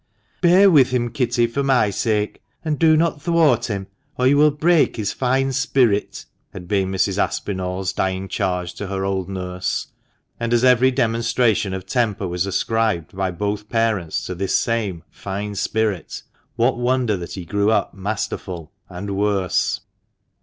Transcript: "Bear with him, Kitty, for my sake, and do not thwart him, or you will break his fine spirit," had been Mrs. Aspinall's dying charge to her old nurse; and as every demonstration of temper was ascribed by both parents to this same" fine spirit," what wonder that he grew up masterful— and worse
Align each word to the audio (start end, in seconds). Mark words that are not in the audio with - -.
"Bear 0.41 0.71
with 0.71 0.89
him, 0.89 1.11
Kitty, 1.11 1.45
for 1.45 1.61
my 1.61 1.91
sake, 1.91 2.41
and 2.65 2.79
do 2.79 2.97
not 2.97 3.21
thwart 3.21 3.65
him, 3.67 3.85
or 4.17 4.25
you 4.25 4.35
will 4.35 4.49
break 4.49 4.95
his 4.95 5.13
fine 5.13 5.51
spirit," 5.53 6.25
had 6.53 6.67
been 6.67 6.89
Mrs. 6.89 7.19
Aspinall's 7.23 7.93
dying 7.93 8.27
charge 8.27 8.73
to 8.73 8.87
her 8.87 9.05
old 9.05 9.29
nurse; 9.29 9.89
and 10.39 10.53
as 10.55 10.63
every 10.63 10.89
demonstration 10.89 11.71
of 11.71 11.85
temper 11.85 12.27
was 12.27 12.47
ascribed 12.47 13.15
by 13.15 13.29
both 13.29 13.69
parents 13.69 14.25
to 14.25 14.33
this 14.33 14.55
same" 14.55 15.03
fine 15.11 15.53
spirit," 15.53 16.23
what 16.55 16.79
wonder 16.79 17.15
that 17.15 17.33
he 17.33 17.45
grew 17.45 17.69
up 17.69 17.93
masterful— 17.93 18.71
and 18.89 19.15
worse 19.15 19.81